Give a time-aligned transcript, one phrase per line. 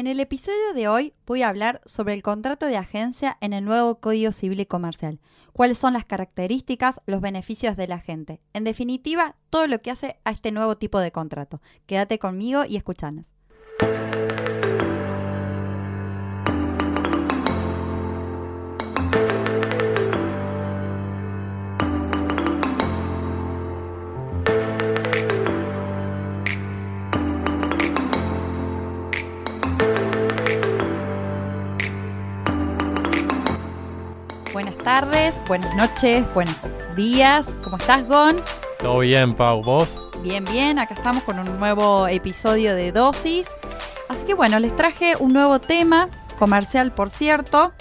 [0.00, 3.66] En el episodio de hoy voy a hablar sobre el contrato de agencia en el
[3.66, 5.20] nuevo Código Civil y Comercial.
[5.52, 8.40] Cuáles son las características, los beneficios de la gente.
[8.54, 11.60] En definitiva, todo lo que hace a este nuevo tipo de contrato.
[11.84, 13.34] Quédate conmigo y escuchanos.
[34.90, 36.56] Tardes, buenas noches, buenos
[36.96, 37.48] días.
[37.62, 38.42] ¿Cómo estás, Gon?
[38.80, 39.62] Todo bien, Pau.
[39.62, 39.88] ¿Vos?
[40.20, 40.80] Bien, bien.
[40.80, 43.46] Acá estamos con un nuevo episodio de Dosis.
[44.08, 46.08] Así que bueno, les traje un nuevo tema,
[46.40, 47.72] comercial por cierto,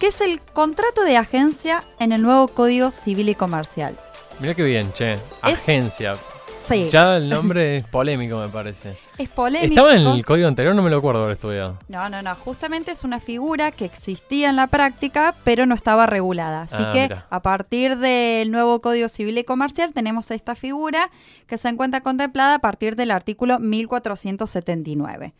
[0.00, 3.96] que es el contrato de agencia en el nuevo Código Civil y Comercial.
[4.40, 5.16] Mira qué bien, che.
[5.42, 6.16] Agencia.
[6.68, 8.94] Sí, Ya el nombre es polémico, me parece.
[9.16, 9.72] es polémico.
[9.72, 11.78] Estaba en el código anterior, no me lo acuerdo haber estudiado.
[11.88, 12.34] No, no, no.
[12.34, 16.62] Justamente es una figura que existía en la práctica, pero no estaba regulada.
[16.62, 17.26] Así Ah, que mira.
[17.30, 21.10] a partir del nuevo Código Civil y Comercial tenemos esta figura
[21.46, 25.34] que se encuentra contemplada a partir del artículo 1479.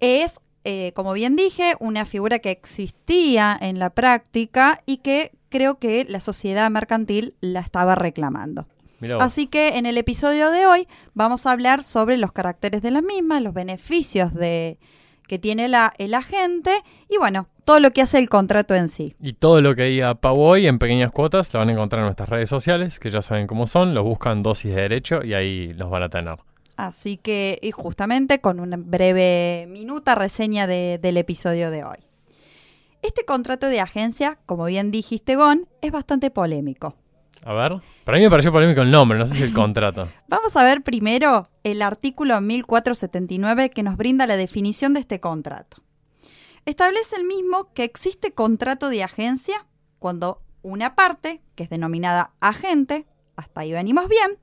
[0.00, 5.78] Es, eh, como bien dije, una figura que existía en la práctica y que creo
[5.78, 8.66] que la sociedad mercantil la estaba reclamando.
[9.20, 13.02] Así que en el episodio de hoy vamos a hablar sobre los caracteres de la
[13.02, 14.78] misma, los beneficios de,
[15.26, 16.72] que tiene la, el agente
[17.08, 19.14] y bueno, todo lo que hace el contrato en sí.
[19.20, 22.06] Y todo lo que diga Pau hoy en pequeñas cuotas lo van a encontrar en
[22.06, 25.70] nuestras redes sociales, que ya saben cómo son, los buscan dosis de derecho y ahí
[25.74, 26.36] los van a tener.
[26.76, 31.98] Así que, y justamente con una breve minuta reseña de- del episodio de hoy.
[33.02, 36.94] Este contrato de agencia, como bien dijiste, Gon, es bastante polémico.
[37.44, 37.80] A ver.
[38.04, 40.08] Para mí me pareció polémico el nombre, no sé si el contrato.
[40.28, 45.82] Vamos a ver primero el artículo 1479 que nos brinda la definición de este contrato.
[46.64, 49.66] Establece el mismo que existe contrato de agencia
[49.98, 54.38] cuando una parte, que es denominada agente, hasta ahí venimos bien,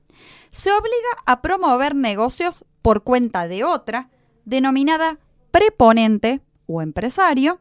[0.50, 4.10] se obliga a promover negocios por cuenta de otra,
[4.44, 5.18] denominada
[5.50, 7.60] preponente o empresario,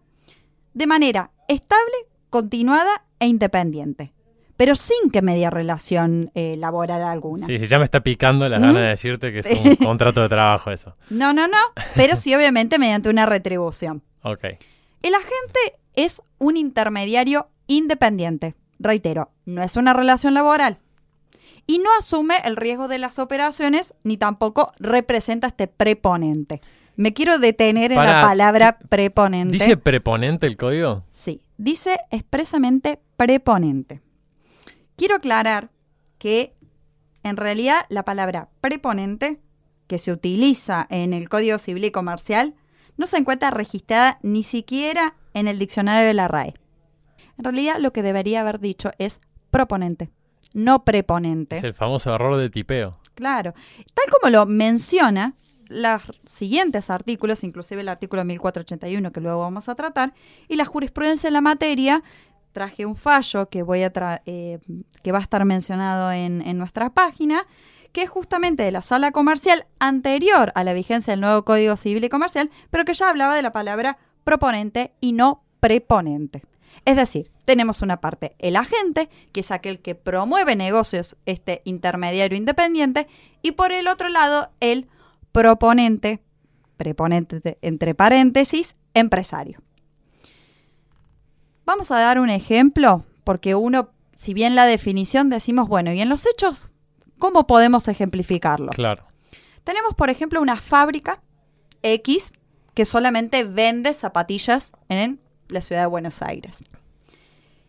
[0.74, 1.96] de manera estable,
[2.30, 4.14] continuada e independiente,
[4.60, 7.48] pero sin que medie relación eh, laboral alguna.
[7.48, 8.64] Sí, sí, ya me está picando las ¿Mm?
[8.64, 10.98] ganas de decirte que es un contrato de trabajo eso.
[11.10, 11.56] No, no, no,
[11.96, 14.04] pero sí obviamente mediante una retribución.
[14.22, 14.44] Ok.
[15.02, 18.56] El agente es un intermediario independiente.
[18.80, 20.80] Reitero, no es una relación laboral.
[21.66, 26.60] Y no asume el riesgo de las operaciones ni tampoco representa este preponente.
[26.98, 29.54] Me quiero detener en la palabra preponente.
[29.54, 31.06] ¿Dice preponente el código?
[31.12, 34.02] Sí, dice expresamente preponente.
[35.00, 35.70] Quiero aclarar
[36.18, 36.54] que
[37.24, 39.40] en realidad la palabra preponente
[39.88, 42.54] que se utiliza en el Código Civil y Comercial
[42.98, 46.54] no se encuentra registrada ni siquiera en el diccionario de la RAE.
[47.38, 49.22] En realidad lo que debería haber dicho es
[49.52, 50.10] proponente,
[50.54, 51.60] no preponente.
[51.60, 53.00] Es el famoso error de tipeo.
[53.16, 53.54] Claro.
[53.94, 55.36] Tal como lo menciona
[55.70, 60.14] los siguientes artículos, inclusive el artículo 1481 que luego vamos a tratar,
[60.50, 62.04] y la jurisprudencia en la materia,
[62.52, 63.92] traje un fallo que, voy a
[64.26, 64.60] eh,
[65.04, 67.46] que va a estar mencionado en, en nuestra página,
[67.92, 72.04] que es justamente de la sala comercial anterior a la vigencia del nuevo Código Civil
[72.04, 76.44] y Comercial, pero que ya hablaba de la palabra proponente y no preponente.
[76.86, 82.38] Es decir, tenemos una parte, el agente, que es aquel que promueve negocios, este intermediario
[82.38, 83.08] independiente,
[83.42, 84.88] y por el otro lado, el
[85.32, 86.22] proponente,
[86.78, 89.62] preponente entre paréntesis, empresario.
[91.70, 96.10] Vamos a dar un ejemplo, porque uno, si bien la definición decimos, bueno, ¿y en
[96.10, 96.72] los hechos?
[97.20, 98.72] ¿Cómo podemos ejemplificarlo?
[98.72, 99.04] Claro.
[99.64, 101.22] Tenemos, por ejemplo, una fábrica
[101.84, 102.34] X
[102.74, 106.64] que solamente vende zapatillas en la ciudad de Buenos Aires.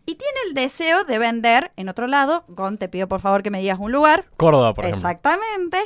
[0.07, 3.51] Y tiene el deseo de vender en otro lado, Gon, te pido por favor que
[3.51, 4.25] me digas un lugar.
[4.35, 4.97] Córdoba, por ejemplo.
[4.97, 5.77] Exactamente.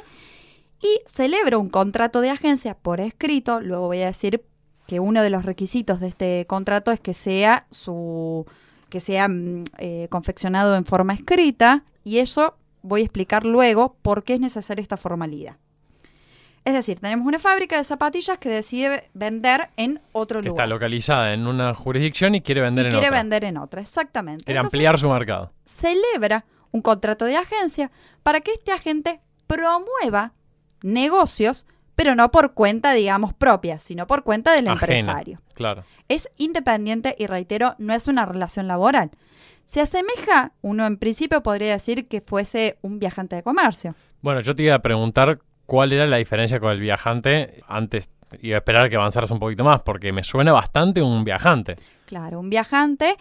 [0.82, 3.59] Y celebra un contrato de agencia por escrito.
[3.59, 4.46] Luego voy a decir
[4.87, 8.46] que uno de los requisitos de este contrato es que sea su
[8.90, 14.23] que sea mm, eh, confeccionado en forma escrita y eso voy a explicar luego por
[14.23, 15.58] qué es necesaria esta formalidad.
[16.66, 20.64] Es decir, tenemos una fábrica de zapatillas que decide vender en otro Que lugar.
[20.66, 23.20] está localizada en una jurisdicción y quiere vender y en quiere otra.
[23.20, 24.46] vender en otra, exactamente.
[24.46, 25.52] Quiere Entonces, ampliar su mercado.
[25.64, 27.91] celebra un contrato de agencia
[28.23, 30.34] para que este agente promueva
[30.82, 31.66] negocios,
[31.96, 34.97] pero no por cuenta, digamos, propia, sino por cuenta del Ajena.
[34.97, 35.42] empresario.
[35.53, 35.84] Claro.
[36.08, 39.12] Es independiente y reitero, no es una relación laboral.
[39.64, 43.96] Se asemeja, uno en principio podría decir que fuese un viajante de comercio.
[44.22, 48.09] Bueno, yo te iba a preguntar cuál era la diferencia con el viajante antes
[48.42, 51.76] y a esperar que avanzaras un poquito más, porque me suena bastante un viajante.
[52.06, 53.16] Claro, un viajante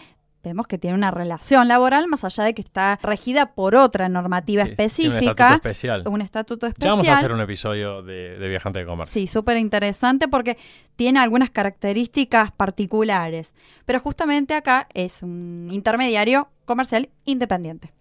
[0.44, 4.64] vemos que tiene una relación laboral más allá de que está regida por otra normativa
[4.64, 5.14] Sí, específica.
[5.16, 6.02] Un estatuto especial.
[6.08, 6.90] un estatuto Ya especial.
[6.90, 9.12] vamos a hacer un episodio de, de viajante de comercio.
[9.12, 10.58] Sí, súper interesante porque
[10.96, 13.54] tiene algunas características particulares.
[13.86, 17.92] Pero justamente acá es un intermediario comercial independiente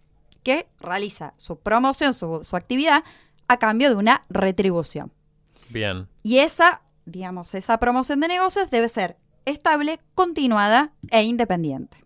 [0.44, 3.04] que realiza su promoción, su, su actividad
[3.48, 5.12] a cambio de una retribución.
[5.69, 6.07] Bien.
[6.22, 9.16] Y esa, digamos, esa promoción de negocios debe ser
[9.46, 11.98] estable, continuada e independiente.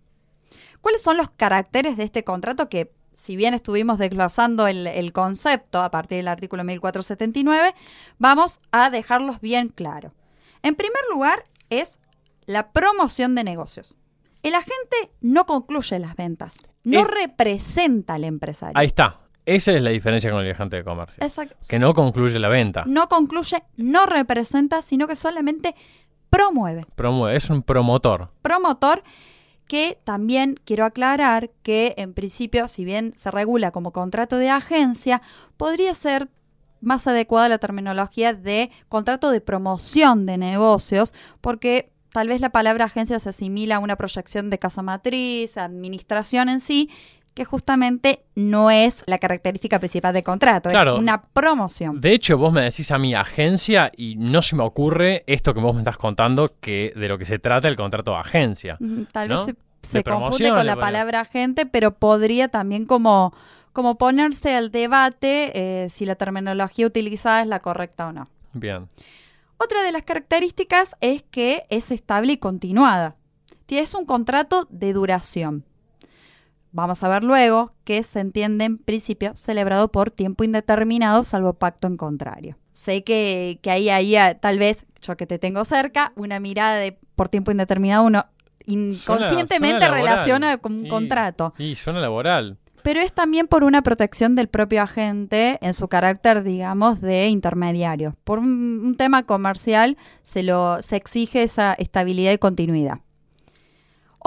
[0.87, 5.81] ¿Cuáles son los caracteres de este contrato que, si bien estuvimos desglosando el, el concepto
[5.81, 7.75] a partir del artículo 1479,
[8.19, 10.13] vamos a dejarlos bien claros?
[10.63, 11.99] En primer lugar, es
[12.45, 13.95] la promoción de negocios.
[14.43, 18.71] El agente no concluye las ventas, no Es- representa al empresario.
[18.77, 19.19] Ahí está.
[19.45, 21.21] Esa es la diferencia con el viajante de comercio.
[21.21, 21.57] Exacto.
[21.67, 22.85] Que no concluye la venta.
[22.87, 25.75] No concluye, no representa, sino que solamente
[26.29, 26.85] promueve.
[26.95, 27.35] Promueve.
[27.35, 28.29] Es un promotor.
[28.41, 29.03] promotor
[29.67, 35.21] que también quiero aclarar que en principio, si bien se regula como contrato de agencia,
[35.57, 36.29] podría ser
[36.81, 42.85] más adecuada la terminología de contrato de promoción de negocios, porque tal vez la palabra
[42.85, 46.89] agencia se asimila a una proyección de casa matriz, administración en sí,
[47.37, 50.95] que justamente no es la característica principal del contrato, Claro.
[50.95, 52.01] es una promoción.
[52.01, 55.59] De hecho, vos me decís a mi agencia y no se me ocurre esto que
[55.59, 58.79] vos me estás contando, que de lo que se trata el contrato de agencia.
[59.11, 59.45] Tal ¿no?
[59.45, 63.35] vez se, se confunde con la palabra agente, pero podría también como,
[63.71, 68.29] como ponerse al debate eh, si la terminología utilizada es la correcta o no.
[68.53, 68.89] Bien.
[69.59, 73.15] Otra de las características es que es estable y continuada.
[73.67, 75.65] Es un contrato de duración.
[76.71, 81.87] Vamos a ver luego que se entiende en principio celebrado por tiempo indeterminado salvo pacto
[81.87, 82.57] en contrario.
[82.73, 86.75] Sé que, que ahí, ahí ah, tal vez, yo que te tengo cerca, una mirada
[86.75, 88.25] de por tiempo indeterminado uno
[88.65, 90.89] inconscientemente suena relaciona con un Sí.
[90.89, 91.53] contrato.
[91.57, 92.57] Y suena laboral.
[92.83, 98.15] Pero es también por una protección del propio agente en su carácter, digamos, de intermediario.
[98.23, 102.99] Por un, un tema comercial se, lo, se exige esa estabilidad y continuidad.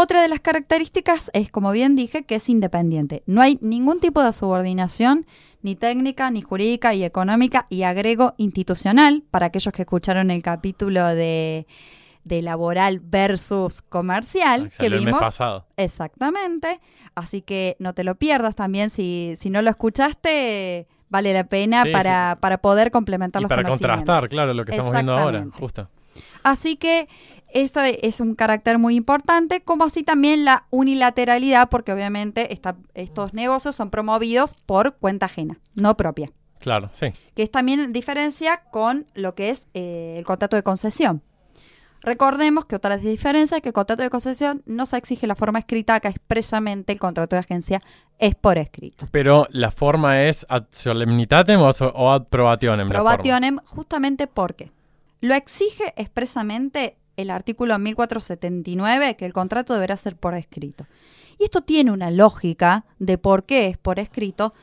[0.02, 3.22] Otra de las características es, como bien dije, que es independiente.
[3.26, 5.26] No hay ningún tipo de subordinación,
[5.60, 11.06] ni técnica, ni jurídica y económica, y agrego institucional, para aquellos que escucharon el capítulo
[11.08, 11.66] de,
[12.24, 15.20] de laboral versus comercial, que Salió el mes vimos.
[15.20, 15.66] pasado.
[15.76, 16.80] Exactamente.
[17.14, 18.88] Así que no te lo pierdas también.
[18.88, 23.48] Si, si no lo escuchaste, vale la pena Sí, para, para poder complementar Y los
[23.50, 25.46] para contrastar, claro, lo que estamos viendo ahora.
[25.58, 25.90] Justo.
[26.42, 27.06] Así que
[27.54, 33.34] esto es un carácter muy importante, como así también la unilateralidad, porque obviamente esta- estos
[33.34, 36.30] negocios son promovidos por cuenta ajena, no propia.
[36.58, 37.06] Claro, sí.
[37.34, 41.22] Que es también diferencia con lo que es eh, el contrato de concesión.
[42.02, 45.58] Recordemos que otra diferencia es que el contrato de concesión no se exige la forma
[45.58, 47.82] escrita, acá expresamente el contrato de agencia
[48.18, 49.06] es por escrito.
[49.10, 52.88] Pero la forma es ad solemnitatem o, so- o ad probationem.
[52.88, 54.72] Probationem justamente porque
[55.20, 60.86] lo exige expresamente el artículo 1479 que el contrato deberá ser por escrito.
[61.38, 64.54] Y esto tiene una lógica de por qué es por escrito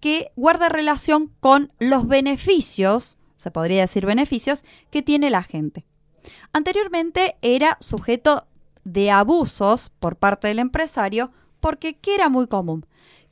[0.00, 5.84] que guarda relación con los beneficios, se podría decir beneficios, que tiene la gente.
[6.52, 8.46] Anteriormente era sujeto
[8.84, 11.30] de abusos por parte del empresario
[11.60, 12.86] porque ¿qué era muy común?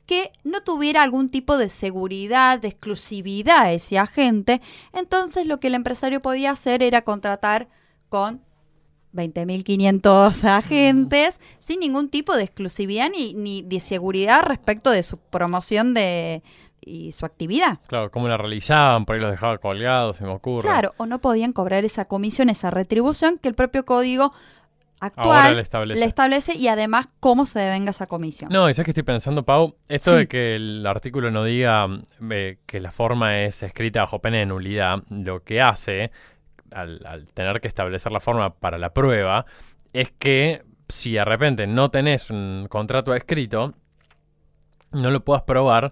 [0.09, 4.59] que no tuviera algún tipo de seguridad, de exclusividad ese agente,
[4.91, 7.67] entonces lo que el empresario podía hacer era contratar
[8.09, 8.41] con
[9.13, 15.93] 20.500 agentes sin ningún tipo de exclusividad ni, ni de seguridad respecto de su promoción
[15.93, 16.43] de,
[16.81, 17.79] y su actividad.
[17.87, 20.67] Claro, cómo la realizaban, por ahí los dejaba colgados, se me ocurre.
[20.67, 24.33] Claro, o no podían cobrar esa comisión, esa retribución que el propio código
[25.01, 25.99] actual le establece.
[25.99, 28.51] le establece y además cómo se devenga esa comisión.
[28.51, 30.17] No, y sabes que estoy pensando, Pau, esto Sí.
[30.17, 32.01] de que el artículo no diga mm,
[32.31, 36.11] eh, que la forma es escrita bajo pena de nulidad, lo que hace,
[36.71, 39.45] al, al tener que establecer la forma para la prueba,
[39.93, 43.73] es que si de repente no tenés un contrato escrito,
[44.91, 45.91] no lo puedas probar,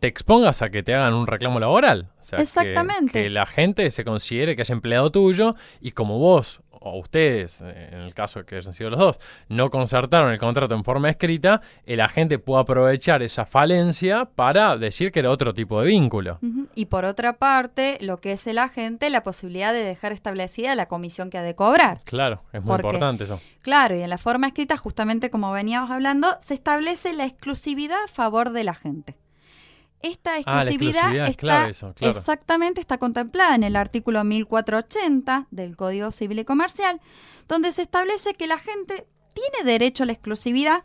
[0.00, 2.10] te expongas a que te hagan un reclamo laboral.
[2.20, 3.12] O sea, que- Exactamente.
[3.24, 7.90] Que, la gente se considere que es empleado tuyo y como vos o ustedes, eh,
[7.92, 11.10] en el caso de que hayan sido los dos, no concertaron el contrato en forma
[11.10, 16.38] escrita, el agente puede aprovechar esa falencia para decir que era otro tipo de vínculo.
[16.74, 20.86] Y por otra parte, lo que es el agente, la posibilidad de dejar establecida la
[20.86, 22.00] comisión que ha de cobrar.
[22.04, 23.40] Claro, es muy importante eso.
[23.62, 28.08] Claro, y en la forma escrita, justamente como veníamos hablando, se establece la exclusividad a
[28.08, 29.16] favor del agente.
[30.00, 32.16] Esta Ah, exclusividad, es está clave eso, claro.
[32.16, 37.00] exactamente está contemplada en el artículo 1480 del Código Civil y Comercial,
[37.48, 40.84] donde se establece que la gente tiene derecho a la exclusividad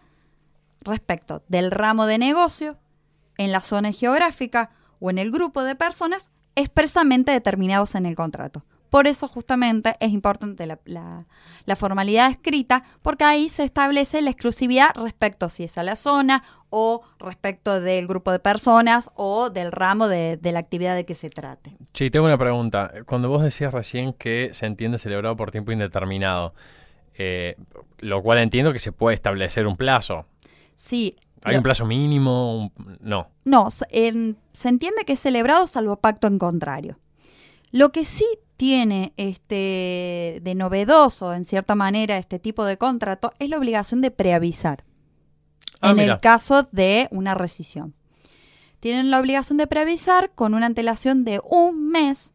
[0.81, 2.77] respecto del ramo de negocio,
[3.37, 8.63] en la zona geográfica o en el grupo de personas expresamente determinados en el contrato.
[8.91, 11.25] Por eso justamente es importante la, la-
[11.65, 16.43] la formalidad escrita, porque ahí se establece la exclusividad respecto si es a la zona
[16.75, 21.13] o respecto del grupo de personas o del ramo de, de la actividad de que
[21.13, 21.77] se trate.
[21.93, 22.91] Sí, tengo una pregunta.
[23.05, 26.55] Cuando vos decías recién que se entiende celebrado por tiempo indeterminado,
[27.15, 27.57] eh,
[27.99, 30.25] lo cual entiendo que se puede establecer un plazo.
[30.73, 31.15] Sí.
[31.43, 32.57] ¿Hay lo- un plazo mínimo?
[32.57, 33.27] Un- No.
[33.45, 36.97] No, en- se entiende que es celebrado salvo pacto en contrario.
[37.71, 38.25] Lo que sí
[38.57, 44.09] tiene este de novedoso, en cierta manera, este tipo de contrato es la obligación de
[44.09, 44.83] preavisar
[45.83, 46.13] Ah, en mira.
[46.13, 47.93] el caso de una rescisión.
[48.79, 52.33] Tienen la obligación de preavisar con una antelación de un mes.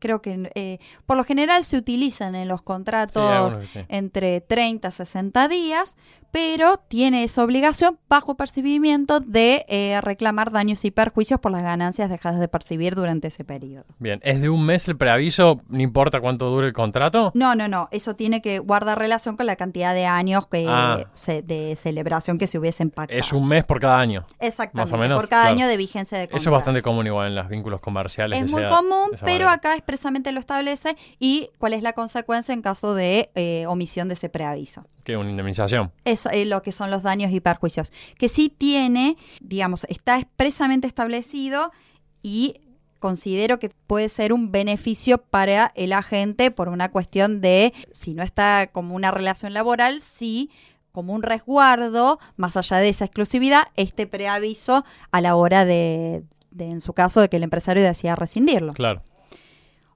[0.00, 3.80] Creo que eh, por lo general se utilizan en los contratos sí.
[3.88, 5.94] entre 30 a 60 días,
[6.32, 12.08] pero tiene esa obligación bajo percibimiento de eh, reclamar daños y perjuicios por las ganancias
[12.08, 13.84] dejadas de percibir durante ese periodo.
[13.98, 15.60] Bien, ¿es de un mes el preaviso?
[15.68, 17.32] ¿No importa cuánto dure el contrato?
[17.34, 21.04] No, no, no, eso tiene que guardar relación con la cantidad de años que, Ah.
[21.14, 23.18] se- de celebración que se hubiesen pactado.
[23.18, 24.24] Es un mes por cada año.
[24.38, 25.56] Exactamente, más o menos, por cada claro.
[25.56, 26.40] año de vigencia de contrato.
[26.40, 28.38] Eso es bastante común igual en los vínculos comerciales.
[28.40, 32.62] Es muy sea común, pero acá expresamente lo establece y cuál es la consecuencia en
[32.62, 34.86] caso de eh, omisión de ese preaviso.
[35.04, 35.16] ¿Qué?
[35.16, 35.92] ¿Una indemnización?
[36.04, 40.86] es eh, lo que son los daños y perjuicios, que sí tiene, digamos, está expresamente
[40.86, 41.72] establecido
[42.22, 42.60] y
[43.00, 48.22] considero que puede ser un beneficio para el agente por una cuestión de, si no
[48.22, 50.50] está como una relación laboral, sí
[50.92, 56.64] como un resguardo, más allá de esa exclusividad, este preaviso a la hora de, de,
[56.64, 58.72] en su caso, de que el empresario decida rescindirlo.
[58.72, 59.02] Claro.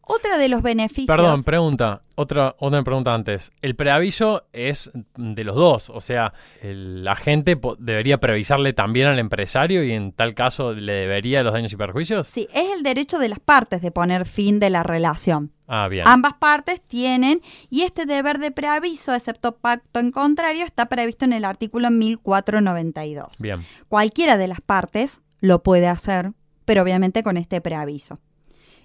[0.07, 1.17] Otra de los beneficios...
[1.17, 2.03] Perdón, pregunta.
[2.17, 3.53] Otra, otra pregunta antes.
[3.63, 5.91] El preaviso es de los dos.
[5.91, 6.33] O sea,
[6.63, 11.53] el agente po- debería preavisarle también al empresario y en tal caso le debería los
[11.53, 12.29] daños y perjuicios.
[12.29, 15.53] Sí, es el derecho de las partes de poner fin de la relación.
[15.67, 16.07] Ah, bien.
[16.07, 21.33] Ambas partes tienen, y este deber de preaviso, excepto pacto en contrario, está previsto en
[21.33, 23.41] el artículo 1492.
[23.41, 23.65] Bien.
[23.89, 26.33] Cualquiera de las partes lo puede hacer,
[26.65, 28.19] pero obviamente con este preaviso.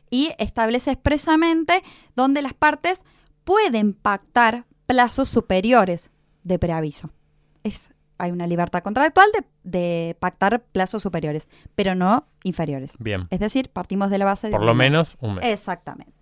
[0.09, 1.83] Y establece expresamente
[2.15, 3.03] donde las partes
[3.43, 6.11] pueden pactar plazos superiores
[6.43, 7.11] de preaviso.
[7.63, 12.93] Es, hay una libertad contractual de, de pactar plazos superiores, pero no inferiores.
[12.99, 13.27] Bien.
[13.29, 14.91] Es decir, partimos de la base de Por lo mes.
[14.91, 15.45] menos un mes.
[15.45, 16.13] Exactamente.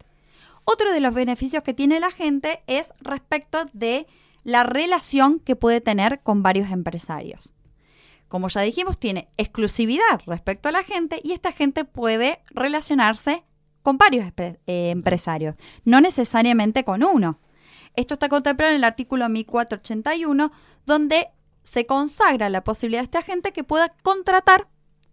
[0.66, 4.06] Otro de los beneficios que tiene la gente es respecto de
[4.44, 7.54] la relación que puede tener con varios empresarios.
[8.28, 13.46] Como ya dijimos, tiene exclusividad respecto a la gente y esta gente puede relacionarse
[13.88, 17.40] con varios eh, empresarios, no necesariamente con uno.
[17.96, 20.52] Esto está contemplado en el artículo 1481,
[20.86, 21.30] donde
[21.64, 24.68] se consagra la posibilidad de este agente que pueda contratar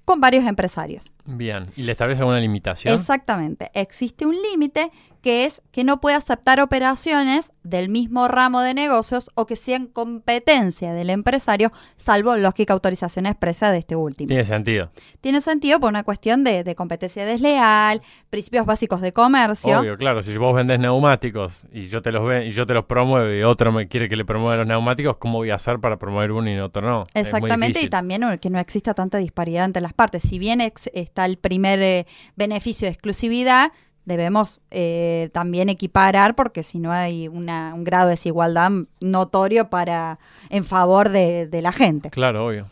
[0.04, 1.12] con varios empresarios.
[1.24, 1.66] Bien.
[1.76, 2.92] ¿Y le establece alguna limitación?
[2.92, 3.70] Exactamente.
[3.74, 4.90] Existe un límite
[5.24, 9.86] que es que no puede aceptar operaciones del mismo ramo de negocios o que sean
[9.86, 14.28] competencia del empresario, salvo lógica autorización expresa de este último.
[14.28, 14.90] Tiene sentido.
[15.22, 19.80] Tiene sentido por una cuestión de, de competencia desleal, principios básicos de comercio.
[19.80, 20.22] Obvio, claro.
[20.22, 23.72] Si vos vendés neumáticos y yo te los y yo te los promuevo y otro
[23.72, 26.58] me quiere que le promueva los neumáticos, ¿cómo voy a hacer para promover uno y
[26.58, 27.06] otro no?
[27.14, 30.20] Exactamente, y también que no exista tanta disparidad entre las partes.
[30.20, 33.72] Si bien ex- está el primer eh, beneficio de exclusividad,
[34.04, 38.70] debemos eh, también equiparar porque si no hay una- un grado de desigualdad
[39.00, 40.18] notorio para
[40.50, 42.10] en favor de, de la gente.
[42.10, 42.66] Claro, obvio.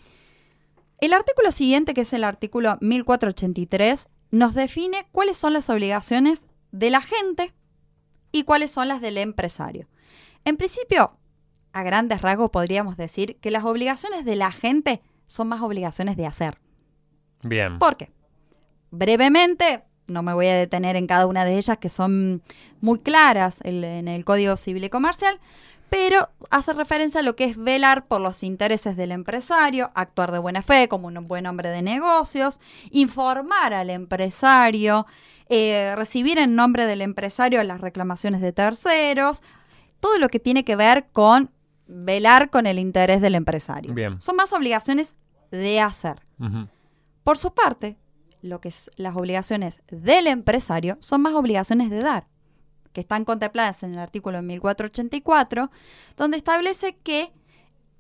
[0.99, 6.91] El artículo siguiente, que es el artículo 1483, nos define cuáles son las obligaciones de
[6.91, 7.53] la gente
[8.31, 9.89] y cuáles son las del empresario.
[10.45, 11.17] En principio,
[11.73, 16.27] a grandes rasgos podríamos decir que las obligaciones de la gente son más obligaciones de
[16.27, 16.59] hacer.
[17.43, 17.79] Bien.
[17.79, 18.11] ¿Por qué?
[18.91, 19.83] Brevemente,
[20.13, 22.43] no me voy a detener en cada una de ellas que son
[22.81, 25.39] muy claras el- en el Código Civil y Comercial,
[25.91, 30.39] pero hace referencia a lo que es velar por los intereses del empresario, actuar de
[30.39, 35.07] buena fe como un buen hombre de negocios, informar al empresario,
[35.49, 39.43] eh, recibir en nombre del empresario las reclamaciones de terceros,
[40.01, 41.51] todo lo que tiene que ver con
[41.87, 43.93] velar con el interés del empresario.
[43.93, 44.19] Bien.
[44.21, 45.15] Son más obligaciones
[45.51, 46.23] de hacer.
[47.23, 47.97] Por su parte,
[48.43, 52.27] lo que es las obligaciones del empresario son más obligaciones de dar,
[52.93, 55.71] que están contempladas en el artículo 1484,
[56.17, 57.33] donde establece que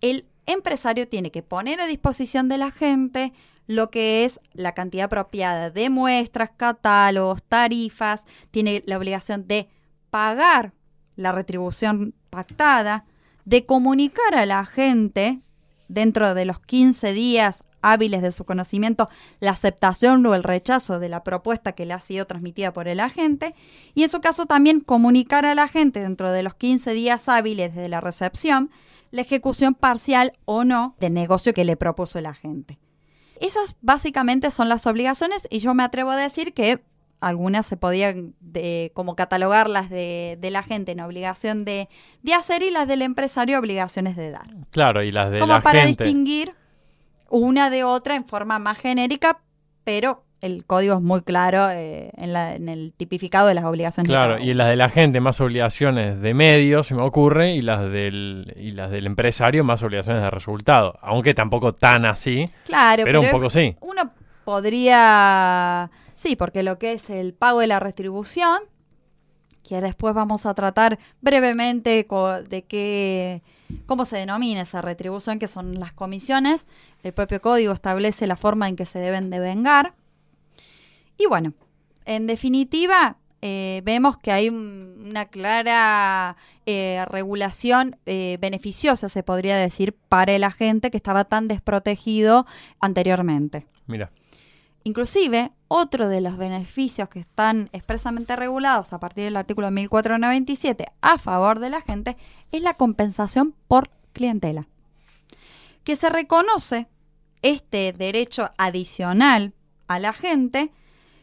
[0.00, 3.32] el empresario tiene que poner a disposición de la gente
[3.66, 9.68] lo que es la cantidad apropiada de muestras, catálogos, tarifas, tiene la obligación de
[10.10, 10.72] pagar
[11.16, 13.04] la retribución pactada,
[13.44, 15.40] de comunicar a la gente
[15.88, 19.08] dentro de los 15 días hábiles de su conocimiento
[19.40, 23.00] la aceptación o el rechazo de la propuesta que le ha sido transmitida por el
[23.00, 23.54] agente
[23.94, 27.74] y en su caso también comunicar a la gente dentro de los 15 días hábiles
[27.74, 28.70] de la recepción
[29.12, 32.78] la ejecución parcial o no del negocio que le propuso el agente.
[33.40, 36.82] Esas básicamente son las obligaciones y yo me atrevo a decir que
[37.20, 41.88] algunas se podían de, como catalogarlas de, de, la gente en obligación de,
[42.22, 44.48] de, hacer y las del empresario obligaciones de dar.
[44.70, 46.02] Claro, y las de como la para gente.
[46.02, 46.54] distinguir
[47.32, 49.40] una de otra en forma más genérica,
[49.84, 54.08] pero el código es muy claro eh, en, la, en, el tipificado de las obligaciones.
[54.08, 57.90] Claro, y las de la gente más obligaciones de medios, se me ocurre, y las
[57.90, 62.48] del y las del empresario más obligaciones de resultado, aunque tampoco tan así.
[62.64, 63.76] Claro, pero, pero un poco sí.
[63.80, 64.12] Uno
[64.44, 65.90] podría
[66.22, 68.60] Sí, porque lo que es el pago de la retribución,
[69.64, 72.06] que después vamos a tratar brevemente
[72.48, 73.42] de qué,
[73.86, 76.66] cómo se denomina esa retribución, que son las comisiones.
[77.02, 79.94] El propio código establece la forma en que se deben de vengar.
[81.18, 81.52] Y bueno,
[82.04, 89.56] en definitiva, eh, vemos que hay un, una clara eh, regulación eh, beneficiosa, se podría
[89.56, 92.46] decir, para el agente que estaba tan desprotegido
[92.80, 93.66] anteriormente.
[93.86, 94.10] Mira.
[94.84, 101.18] Inclusive, otro de los beneficios que están expresamente regulados a partir del artículo 1497 a
[101.18, 102.16] favor de la gente
[102.50, 104.68] es la compensación por clientela.
[105.84, 106.88] Que se reconoce
[107.42, 109.54] este derecho adicional
[109.86, 110.72] a la gente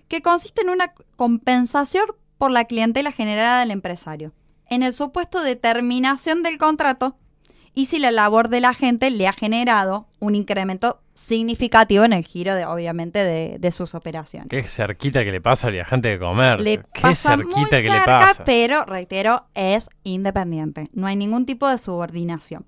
[0.07, 2.05] que consiste en una compensación
[2.37, 4.33] por la clientela generada del empresario,
[4.69, 7.17] en el supuesto de terminación del contrato
[7.73, 12.25] y si la labor de la gente le ha generado un incremento significativo en el
[12.25, 14.49] giro, de, obviamente, de, de sus operaciones.
[14.49, 16.59] Qué cerquita que le pasa al viajante de comer.
[16.61, 18.43] Le Qué pasa cerquita muy que cerca, le pasa.
[18.43, 20.89] pero, reitero, es independiente.
[20.93, 22.65] No hay ningún tipo de subordinación.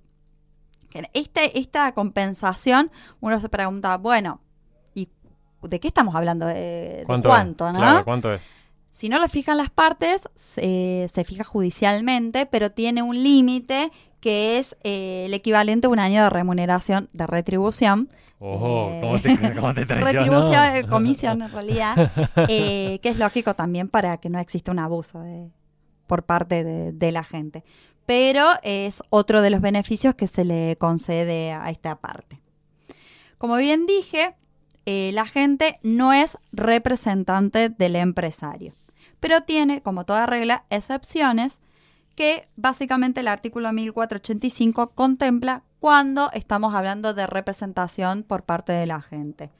[1.13, 4.41] Este, esta compensación, uno se pregunta, bueno,
[4.93, 5.07] ¿y
[5.61, 6.45] de qué estamos hablando?
[6.45, 7.73] ¿De ¿Cuánto, cuánto es?
[7.73, 7.79] no?
[7.79, 8.41] Claro, ¿cuánto es?
[8.89, 13.89] Si no lo fijan las partes, se, se fija judicialmente, pero tiene un límite
[14.21, 18.09] que es eh, el equivalente a un año de remuneración, de retribución.
[18.39, 19.85] Ojo, Eh, ¿cómo te, cómo te?
[19.85, 22.11] Retribución, eh, comisión en realidad,
[22.47, 25.49] eh, que es lógico también para que no exista un abuso de-
[26.07, 27.63] por parte de, de la gente.
[28.05, 32.41] Pero es otro de los beneficios que se le concede a esta parte.
[33.37, 34.35] Como bien dije,
[34.85, 38.73] eh, la gente no es representante del empresario,
[39.19, 41.61] pero tiene, como toda regla, excepciones
[42.15, 49.01] que básicamente el artículo 1485 contempla cuando estamos hablando de representación por parte de la
[49.01, 49.51] gente.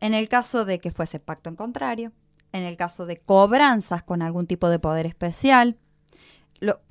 [0.00, 2.12] En el caso de que fuese pacto en contrario,
[2.52, 5.76] en el caso de cobranzas con algún tipo de poder especial,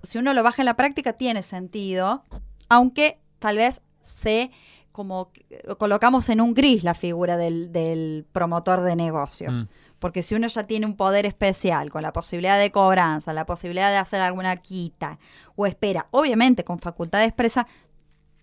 [0.04, 2.24] si uno lo baja en la práctica tiene sentido,
[2.70, 4.52] aunque tal vez se
[4.92, 5.32] como
[5.78, 9.64] colocamos en un gris la figura del, del promotor de negocios.
[9.64, 9.68] Mm.
[10.00, 13.90] Porque si uno ya tiene un poder especial con la posibilidad de cobranza, la posibilidad
[13.90, 15.18] de hacer alguna quita
[15.56, 17.68] o espera, obviamente con facultad expresa,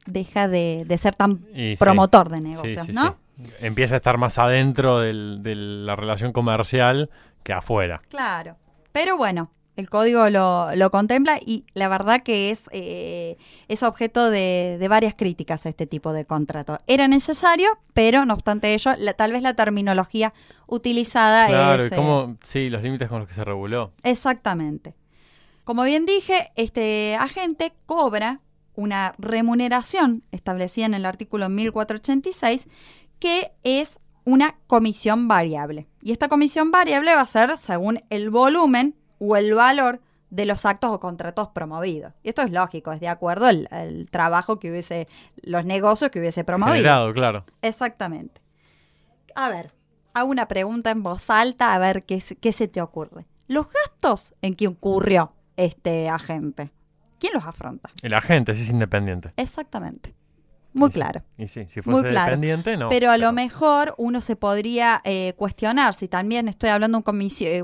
[0.06, 1.76] deja de, de ser tan Y sí.
[1.78, 3.16] promotor de negocios, sí, ¿no?
[3.38, 3.52] sí.
[3.60, 7.10] Empieza a estar más adentro del- de la relación comercial
[7.42, 8.02] que afuera.
[8.08, 8.56] Claro.
[8.92, 13.36] Pero bueno, el código lo, lo contempla y la verdad que es, eh,
[13.68, 16.78] es objeto de, de varias críticas a este tipo de contrato.
[16.86, 20.32] Era necesario, pero no obstante ello, la- tal vez la terminología
[20.68, 21.90] utilizada Claro, es...
[21.90, 23.92] y eh, sí, los límites con los que se reguló.
[24.02, 24.94] Exactamente.
[25.64, 28.40] Como bien dije, este agente cobra
[28.76, 32.68] una remuneración establecida en el artículo 1486,
[33.18, 35.86] que es una comisión variable.
[36.02, 38.94] Y esta comisión variable va a ser según el volumen
[39.26, 42.12] o el valor de los actos o contratos promovidos.
[42.22, 45.06] Y esto es lógico, es de acuerdo al, al trabajo que hubiese,
[45.42, 46.76] los negocios que hubiese promovido.
[46.76, 47.44] Generado, claro.
[47.62, 48.40] Exactamente.
[49.36, 49.72] A ver,
[50.12, 53.26] hago una pregunta en voz alta a ver qué, se- qué se te ocurre.
[53.46, 56.70] Los gastos en que ocurrió este agente,
[57.20, 57.90] ¿quién los afronta?
[58.02, 59.32] El agente sí es independiente.
[59.36, 60.14] Exactamente.
[60.72, 61.22] Muy Y sí, claro.
[61.38, 62.26] Y sí, si Muy fuese claro.
[62.30, 62.88] dependiente, no.
[62.88, 67.46] pero a lo mejor uno se podría eh, cuestionar si también estoy hablando un comisio-
[67.48, 67.62] eh,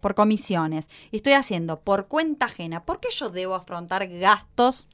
[0.00, 4.88] por comisiones y estoy haciendo por cuenta ajena, ¿por qué yo debo afrontar gastos?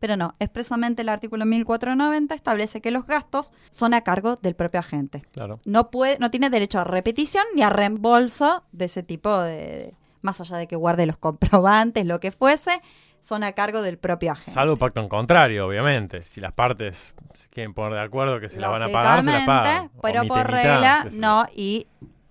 [0.00, 4.80] Pero no, expresamente el artículo 1490 establece que los gastos son a cargo del propio
[4.80, 5.24] agente.
[5.32, 5.60] Claro.
[5.64, 10.40] no puede, no tiene derecho a repetición ni a reembolso de ese tipo de, más
[10.40, 12.80] allá de que guarde los comprobantes, lo que fuese,
[13.20, 14.52] son a cargo del propio agente.
[14.52, 16.22] Salvo pacto en contrario, obviamente.
[16.22, 19.30] Si las partes se quieren poner de acuerdo que se la van a pagar, se
[19.30, 19.90] la pagan.
[20.00, 21.88] Pero por regla, no, y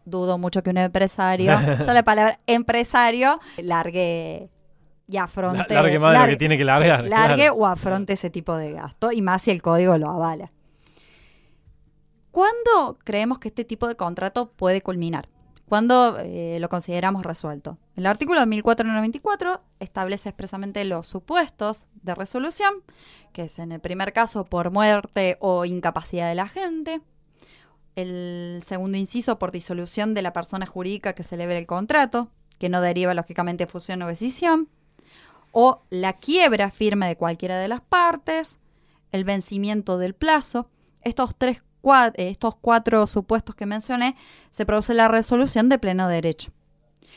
[0.10, 1.52] dudo mucho que un empresario,
[1.86, 4.50] ya la palabra empresario, largue
[5.08, 5.74] y afronte.
[5.74, 7.56] La- largue más de lo que tiene que largar, sí, largue claro.
[7.56, 10.52] o afronte ese tipo de gasto, y más si el código lo avala.
[12.32, 15.28] ¿Cuándo creemos que este tipo de contrato puede culminar?
[15.68, 17.78] ¿Cuándo eh, lo consideramos resuelto?
[17.96, 22.76] El artículo 1494 establece expresamente los supuestos de resolución,
[23.34, 27.02] que es en el primer caso por muerte o incapacidad del agente,
[27.98, 32.30] el segundo inciso por disolución de la persona jurídica que celebre el contrato,
[32.60, 34.70] que no deriva lógicamente fusión o decisión,
[35.52, 38.60] o la quiebra firme de cualquiera de las partes,
[39.12, 40.70] el vencimiento del plazo.
[41.02, 44.16] Estos, tres, eh, estos cuatro supuestos que mencioné,
[44.52, 46.52] se produce la resolución de pleno derecho.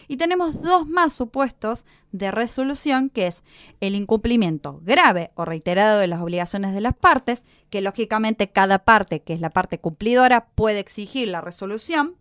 [0.08, 3.42] Y tenemos dos más supuestos de resolución, que es
[3.80, 9.22] el incumplimiento grave o reiterado de las obligaciones de las partes, que lógicamente cada parte,
[9.22, 12.16] que es la parte cumplidora, puede exigir la resolución.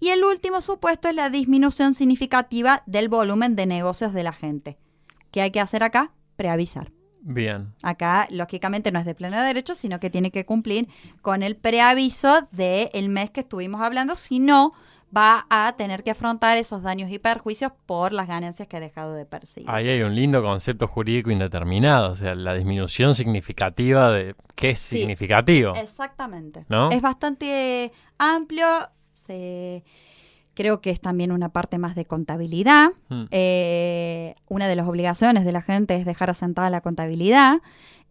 [0.00, 4.78] Y el último supuesto es la disminución significativa del volumen de negocios de la gente.
[5.30, 6.12] ¿Qué hay que hacer acá?
[6.36, 6.92] Preavisar.
[7.26, 7.72] Bien.
[7.82, 10.88] Acá, lógicamente, no es de pleno derecho, sino que tiene que cumplir
[11.22, 14.74] con el preaviso del mes que estuvimos hablando, si no,
[15.16, 19.14] va a tener que afrontar esos daños y perjuicios por las ganancias que ha dejado
[19.14, 19.68] de percibir.
[19.70, 24.78] Ahí hay un lindo concepto jurídico indeterminado, o sea, la disminución significativa de qué es
[24.80, 24.98] Sí.
[24.98, 25.74] significativo.
[25.76, 26.64] Exactamente.
[26.68, 26.90] ¿No?
[26.90, 28.66] Es bastante amplio,
[29.12, 29.84] se-
[30.54, 32.90] creo que es también una parte más de contabilidad.
[33.08, 33.24] Mm.
[33.30, 37.60] Eh, una de las obligaciones de la gente es dejar asentada la contabilidad.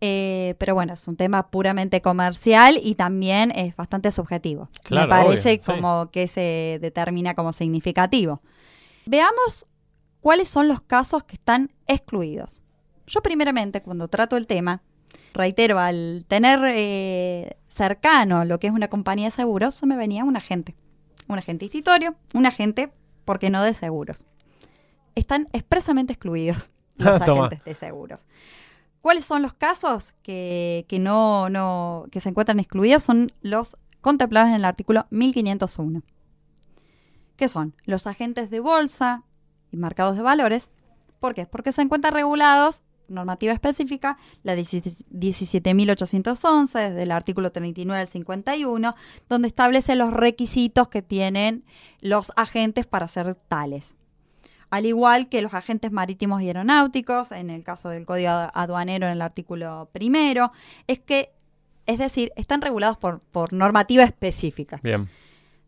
[0.02, 4.70] Eh, pero bueno, es un tema puramente comercial y también es bastante subjetivo.
[4.84, 5.72] Claro, Me parece obvio, sí.
[5.72, 8.42] como que se determina como significativo.
[9.06, 9.66] Veamos
[10.20, 12.62] cuáles son los casos que están excluidos.
[13.08, 14.82] Yo primeramente, cuando trato el tema,
[15.34, 20.24] reitero, al tener eh, cercano lo que es una compañía de seguros, se me venía
[20.24, 20.76] un agente.
[21.28, 22.92] Un agente institutorio, un agente,
[23.26, 24.26] ¿por qué no de seguros?
[25.16, 28.28] Están expresamente excluidos los agentes de seguros.
[29.02, 33.04] ¿Cuáles son los casos que, que no, no, que se encuentran excluidos?
[33.04, 36.04] Son los contemplados en el artículo 1501.
[37.36, 37.76] ¿Qué son?
[37.84, 39.24] Los agentes de bolsa
[39.72, 40.70] y mercados de valores.
[41.20, 41.46] ¿Por qué?
[41.46, 48.96] Porque se encuentran regulados, normativa específica, la 17.811, desde el artículo 39 al 51,
[49.30, 51.64] donde establece los requisitos que tienen
[52.00, 53.96] los agentes para ser tales.
[54.70, 59.14] Al igual que los agentes marítimos y aeronáuticos, en el caso del Código Aduanero en
[59.14, 60.52] el artículo primero,
[60.88, 61.32] es que,
[61.86, 64.80] es decir, están regulados por, por normativa específica.
[64.82, 65.08] Bien.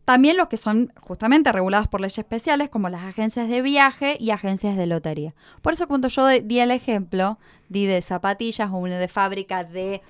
[0.06, 4.30] También los que son justamente regulados por leyes especiales, como las agencias de viaje y
[4.30, 5.34] agencias de lotería.
[5.62, 10.02] Por eso cuando yo di el ejemplo, di de zapatillas o de fábrica de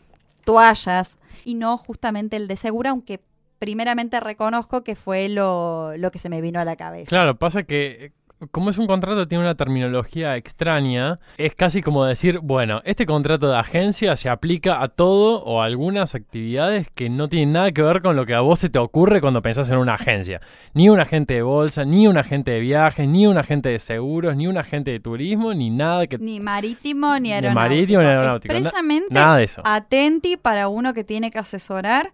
[0.44, 3.22] toallas y no justamente el de segura, aunque
[3.58, 7.08] primeramente reconozco que fue lo, lo que se me vino a la cabeza.
[7.08, 8.12] Claro, pasa que
[8.50, 11.18] como es un contrato, tiene una terminología extraña.
[11.38, 15.64] Es casi como decir, bueno, este contrato de agencia se aplica a todo o a
[15.64, 18.78] algunas actividades que no tienen nada que ver con lo que a vos se te
[18.78, 20.40] ocurre cuando pensás en una agencia.
[20.74, 24.36] Ni un agente de bolsa, ni un agente de viajes, ni un agente de seguros,
[24.36, 26.18] ni un agente de turismo, ni nada que...
[26.18, 27.60] Ni marítimo ni Ni aeronáutico.
[27.60, 28.54] marítimo ni aeronáutico.
[28.54, 29.62] Expresamente Nada de eso.
[29.64, 32.12] atenti para uno que tiene que asesorar.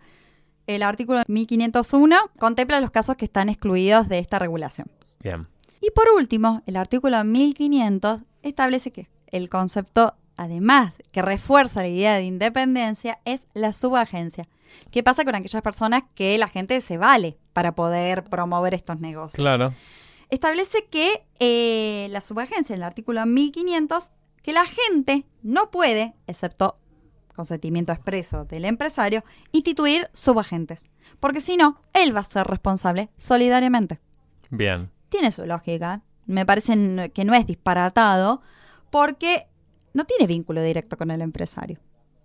[0.69, 4.87] El artículo 1501 contempla los casos que están excluidos de esta regulación.
[5.21, 5.49] Bien.
[5.83, 12.15] Y por último, el artículo 1500 establece que el concepto, además, que refuerza la idea
[12.15, 14.49] de independencia, es la subagencia.
[14.93, 19.43] ¿Qué pasa con aquellas personas que la gente se vale para poder promover estos negocios?
[19.43, 19.75] Claro.
[20.31, 26.79] establece que eh, la subagencia, en el artículo 1500, que la gente no puede, excepto
[27.35, 30.89] consentimiento expreso del empresario, instituir subagentes.
[31.19, 33.99] Porque si no, él va a ser responsable solidariamente.
[34.51, 34.92] Bien.
[35.13, 36.01] Tiene su lógica.
[36.25, 38.41] Me parece que no es disparatado
[38.89, 39.47] porque
[39.93, 41.79] no tiene vínculo directo con el empresario.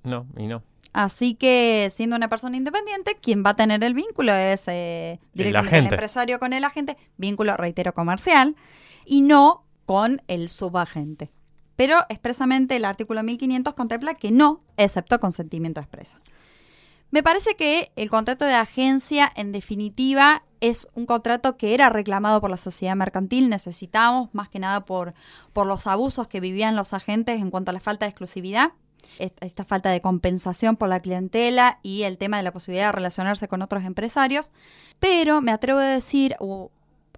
[0.04, 0.64] No, y no.
[0.94, 5.70] Así que, siendo una persona independiente, quien va a tener el vínculo es eh, directamente
[5.70, 5.96] el agente.
[5.96, 8.56] empresario con el agente, vínculo, reitero, comercial,
[9.06, 11.30] y no con el subagente.
[11.76, 16.20] Pero expresamente el artículo 1500 contempla que no, excepto consentimiento expreso.
[17.10, 22.42] Me parece que el contrato de agencia, en definitiva, es un contrato que era reclamado
[22.42, 23.50] por la sociedad mercantil.
[23.50, 25.14] Necesitamos, más que nada por,
[25.54, 28.72] por los abusos que vivían los agentes en cuanto a la falta de exclusividad,
[29.20, 32.92] est- esta falta de compensación por la clientela y el tema de la posibilidad de
[32.94, 34.52] relacionarse con otros empresarios.
[35.00, 36.72] Pero me atrevo a decir, o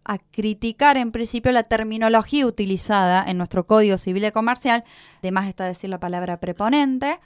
[0.06, 4.84] a criticar en principio la terminología utilizada en nuestro Código Civil y Comercial,
[5.19, 7.19] además está decir la palabra preponente,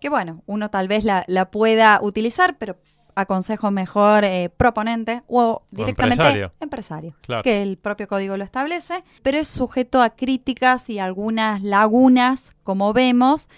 [0.00, 2.78] que bueno, uno tal vez la, la pueda utilizar, pero
[3.14, 6.52] aconsejo mejor eh, proponente o directamente empresario.
[6.60, 7.42] empresario, Claro.
[7.42, 12.92] que el propio código lo establece, pero es sujeto a críticas y algunas lagunas, como
[12.92, 13.48] vemos,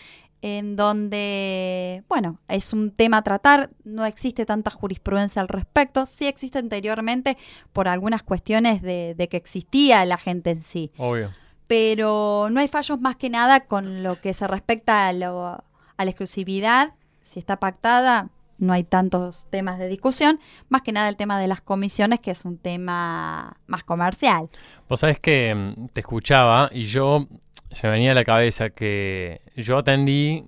[0.40, 6.26] en donde, bueno, es un tema a tratar, no existe tanta jurisprudencia al respecto, sí
[6.26, 7.36] existe anteriormente
[7.72, 11.30] por algunas cuestiones de, de que existía la gente en sí Obvio.
[11.68, 15.62] pero no hay fallos más que nada con lo que se respecta a, lo-
[15.96, 16.94] a la exclusividad.
[17.22, 18.28] Si está pactada,
[18.58, 20.38] no hay tantos temas de discusión.
[20.68, 24.48] Más que nada el tema de las comisiones, que es un tema más comercial.
[24.88, 27.26] Vos sabés que mm, te escuchaba y yo
[27.70, 30.44] se me venía a la cabeza que yo atendí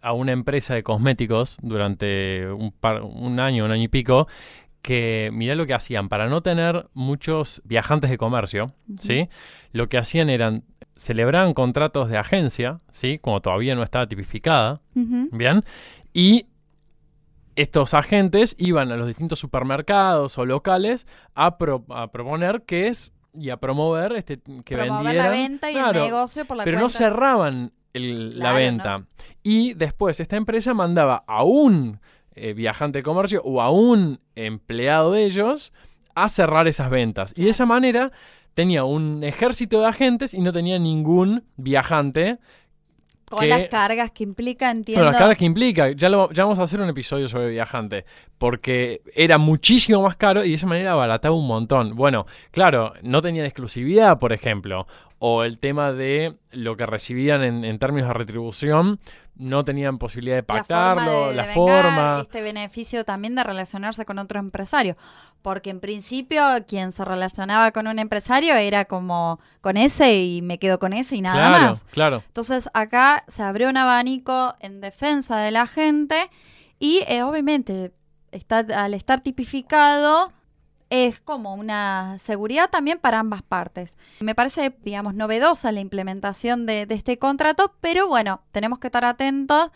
[0.00, 4.26] a una empresa de cosméticos durante un, par- un año, un año y pico,
[4.80, 9.28] que mirá lo que hacían, para no tener muchos viajantes de comercio, ¿sí?
[9.70, 10.64] Lo que hacían eran,
[11.02, 13.18] celebraban contratos de agencia, ¿sí?
[13.18, 14.80] Como todavía no estaba tipificada.
[14.94, 15.64] Bien.
[16.12, 16.46] Y
[17.56, 23.12] estos agentes iban a los distintos supermercados o locales a, pro- a proponer que es
[23.34, 25.16] y a promover este que Promover vendieran.
[25.16, 29.04] la venta y Claro, el negocio por la pero no cerraban el- la venta.
[29.42, 32.00] Y después esta empresa mandaba a un
[32.34, 35.72] eh, viajante de comercio o a un empleado de ellos
[36.14, 37.32] a cerrar esas ventas.
[37.36, 38.12] Y de esa manera
[38.54, 42.38] tenía un ejército de agentes y no tenía ningún viajante
[43.24, 45.00] Con que- las cargas que implica, entiendo.
[45.00, 48.04] bueno, las cargas que implica, ya, lo, ya vamos a hacer un episodio sobre viajante,
[48.38, 51.94] porque era muchísimo más caro y de esa manera abarataba un montón.
[51.96, 54.86] Bueno, claro, no tenían exclusividad, por ejemplo,
[55.18, 58.98] o el tema de lo que recibían en, en términos de retribución,
[59.34, 62.18] no tenían posibilidad de la forma pactarlo, de la forma.
[62.20, 64.96] este beneficio también de relacionarse con otro empresario.
[65.40, 70.58] Porque en principio quien se relacionaba con un empresario era como con ese y me
[70.58, 71.84] quedo con ese y nada claro, más.
[71.90, 72.22] claro.
[72.26, 76.30] Entonces acá se abrió un abanico en defensa de la gente
[76.78, 77.92] y eh, obviamente
[78.30, 80.32] está, al estar tipificado
[80.92, 83.96] es como una seguridad también para ambas partes.
[84.20, 89.02] Me parece, digamos, novedosa la implementación de, de este contrato, pero bueno, tenemos que estar
[89.06, 89.70] atentos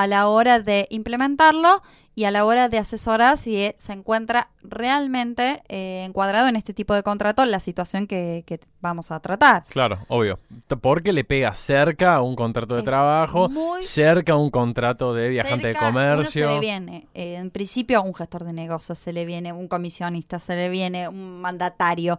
[0.00, 1.82] a la hora de implementarlo
[2.14, 6.74] y a la hora de asesorar si eh, se encuentra realmente eh, encuadrado en este
[6.74, 9.64] tipo de contrato la situación que, que vamos a tratar.
[9.68, 10.38] Claro, obvio.
[10.80, 13.48] Porque le pega cerca a un contrato de Es trabajo,
[13.80, 16.48] cerca a un contrato de viajante cerca, de uno comercio.
[16.48, 20.38] se le viene, eh, en principio, un gestor de negocios, se le viene un comisionista,
[20.38, 22.18] se le viene un mandatario.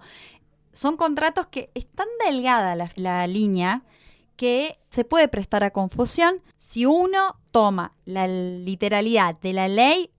[0.71, 3.81] Son contratos que es tan delgada la, la línea
[4.41, 6.41] que se puede prestar a confusión.
[6.57, 10.09] Si uno toma la literalidad de la ley,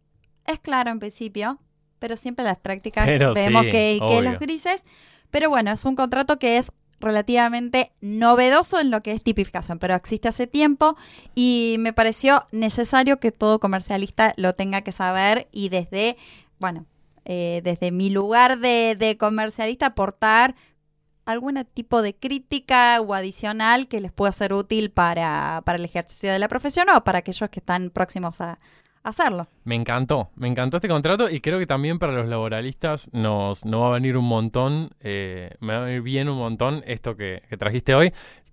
[0.46, 1.58] es claro en principio,
[1.98, 4.84] pero siempre en las prácticas Pero vemos sí, que, que los grises.
[5.32, 9.96] Pero bueno, es un contrato que es relativamente novedoso en lo que es tipificación, pero
[9.96, 10.96] existe hace tiempo
[11.34, 16.16] y me pareció necesario que todo comercialista lo tenga que saber y desde,
[16.60, 16.86] bueno,
[17.24, 20.54] eh, desde mi lugar de, de comercialista aportar
[21.24, 26.32] algún tipo de crítica o adicional que les pueda ser útil para, para el ejercicio
[26.32, 28.58] de la profesión o para aquellos que están próximos a,
[29.04, 29.48] hacerlo.
[29.64, 33.82] Me encantó, me encantó este contrato y creo que también para los laboralistas nos, nos
[33.82, 37.42] va a venir un montón, eh, me va a venir bien un montón esto que
[37.58, 38.12] trajiste hoy.